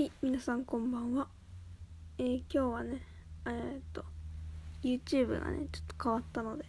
[0.00, 1.28] はい、皆さんこんばんは。
[2.16, 3.02] えー今日はね、
[3.44, 4.02] えーっと、
[4.82, 6.64] YouTube がね、ちょっと変わったので、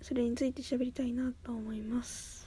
[0.00, 2.46] それについて喋りたいなと思います。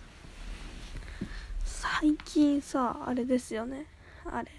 [1.65, 3.87] 最近さ、あれですよね。
[4.23, 4.49] あれ、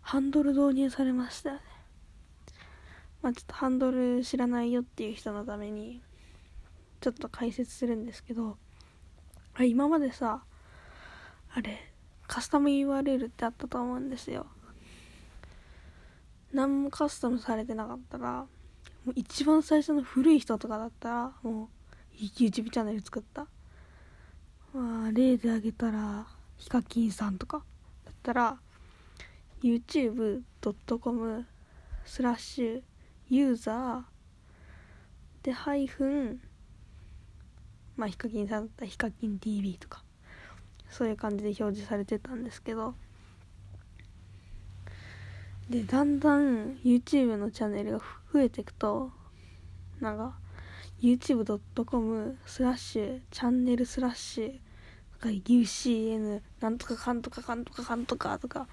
[0.00, 1.62] ハンドル導入されましたよね。
[3.22, 6.02] まあちょっとハンドル知らないよっていう人のために、
[7.00, 8.58] ちょっと解説するんですけど、
[9.60, 10.42] 今までさ、
[11.54, 11.92] あれ、
[12.28, 14.46] カスタム URL ってあったと思うんですよ。
[16.52, 18.46] 何もカスタムされてなかったら、も
[19.08, 21.70] う一番最初の古い人とかだったら、も
[22.12, 23.48] う YouTube チャンネル作った。
[24.72, 26.26] まあ、例で挙げたら、
[26.58, 27.64] ヒカキンさんとか
[28.04, 28.58] だったら、
[29.62, 31.46] youtube.com
[32.04, 32.82] スラッシュ
[33.28, 34.02] ユーザー
[35.42, 36.40] でハイフン
[37.96, 40.04] まあヒカキンさんだったらヒカキン TV とか
[40.90, 42.94] そういう感じで表示されてたんですけど。
[45.68, 47.98] でだんだん YouTube のチャンネルが
[48.32, 49.10] 増えていくと
[50.00, 50.38] なんか
[51.02, 58.66] youtube.com スラッシュチャンネルスラッシュなんか UCN なんとかかんとかかんとかかんとかとか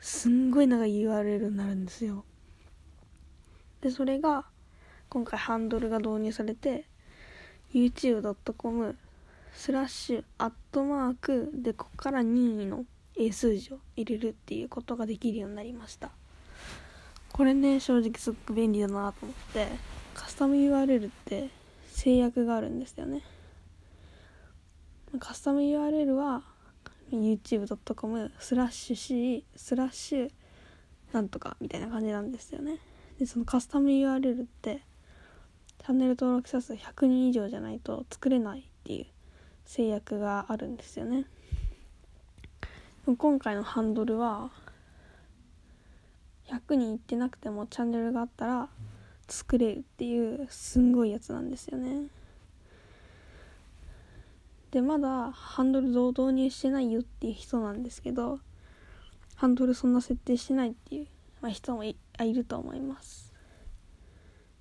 [0.00, 2.24] すんごい長い URL になるんですよ。
[3.80, 4.44] でそれが
[5.08, 6.84] 今回ハンドルが導入されて
[7.72, 8.96] youtube.com
[9.58, 12.84] スラッシュアットマークでここから任意の
[13.16, 16.10] 英数字を入れるっていうことができるようになりました。
[17.32, 19.66] これね正直すごく便利だなと思って
[20.14, 21.50] カスタム URL って
[21.90, 23.24] 制約があるんですよね。
[25.18, 26.44] カスタム URL は
[27.10, 30.30] youtube.com スラッシュ C スラッシュ
[31.12, 32.78] なんとかみたいな感じなんですよね。
[33.18, 34.82] でそのカスタム URL って
[35.78, 39.06] チャンネル登録者数100人以上じゃないと作れないっていう
[39.68, 41.26] 制約があるんですよね。
[43.18, 44.50] 今回のハンドルは
[46.46, 48.68] 100人いってなくてもチャンネルがあったら
[49.28, 52.06] 作れるっていうすんごいやつなんですよね。
[54.70, 58.40] でまだハンドルどう導入してないよっていう人なんですけど
[59.36, 61.06] ハンドルそんな設定してないっていう、
[61.42, 61.94] まあ、人もい
[62.34, 63.34] ると思います。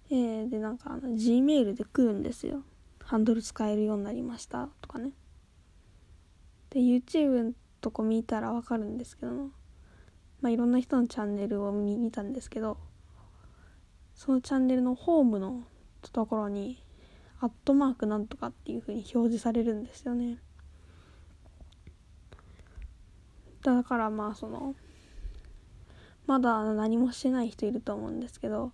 [0.10, 2.62] えー、でなんかあの Gmail で来るんですよ。
[3.08, 4.68] ハンドル使えるようになりました。
[4.82, 5.12] とかね。
[6.72, 9.32] で YouTube のとこ見たらわかるんですけど
[10.42, 12.78] まあいろんな人のチャンネルを見見たんですけど
[14.14, 15.64] そのチャンネルのホームの
[16.12, 16.84] ところに
[17.40, 20.40] アットマークなんとかっていう風に表示されるんですよね。
[23.62, 24.76] だからまあその
[26.28, 28.72] まだ何もしてない人いると思うんですけど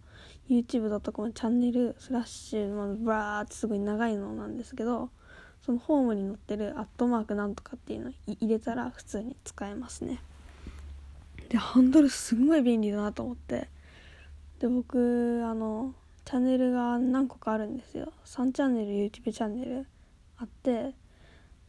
[0.49, 5.09] YouTube.com チャンネルスラッシュ、まあ、バーってすごい長いのなんですけど
[5.65, 10.21] そのホームに載ってるアットマークなんとかっていうのを入れたら普通に使えますね。
[11.47, 13.69] でハンドルすごい便利だなと思って。
[14.59, 15.93] で僕あの
[16.25, 18.11] チャンネルが何個かあるんですよ。
[18.25, 19.85] 3チャンネル YouTube チャンネル
[20.37, 20.93] あって、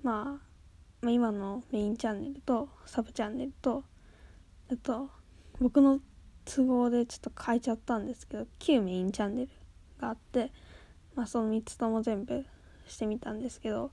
[0.03, 0.45] まあ、
[1.03, 3.85] まあ今のメインチャンネルとサブチャンネルと
[4.73, 5.09] あと
[5.61, 6.01] 僕の
[6.45, 9.49] 都合でちょっと変えちゃったんですけど旧メインチャンネル
[10.01, 10.51] があって、
[11.15, 12.45] まあ、その3つとも全部
[12.87, 13.91] してみたんですけど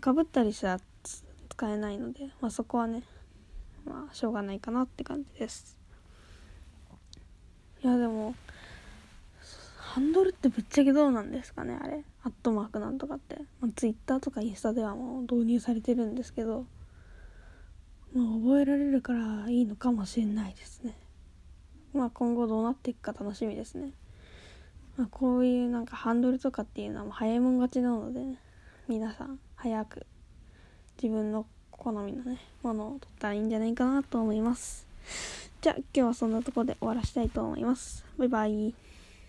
[0.00, 0.80] かぶったりしたら
[1.48, 3.02] 使えないので、まあ、そこはね
[3.84, 5.76] まあしょうがないかなって感じです。
[7.82, 8.34] いやでも
[9.78, 12.02] ハンドルってぶっちゃけどうなんですかねあれ。
[12.24, 16.66] アットマークなんとかって、まあ、Twitter とかインスタではもう導入されてるんですけど
[18.14, 20.96] まあ覚えられるからいいのかもしれないですね。
[21.92, 23.90] まあ今後どうなっていくか楽しみですね。
[24.96, 28.38] まあこういうなんかハンドルとかっていうのはもう早いもん勝ちなのでね
[28.88, 30.06] 皆さん早く
[31.02, 34.86] 自分の好みのねものを取ったらいいんじゃないかなと思います。
[35.60, 38.04] じゃあ今日はそんなところで終わらしたいと思います。
[38.16, 38.74] バイバイ。